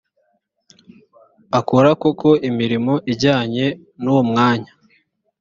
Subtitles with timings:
[1.59, 3.65] akora koko imirimo ijyanye
[4.01, 4.71] n uwo mwanya